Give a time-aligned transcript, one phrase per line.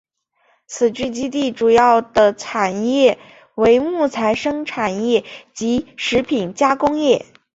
[0.65, 3.19] 此聚居地主要的产业
[3.53, 7.27] 为木材生产业及食品加工业。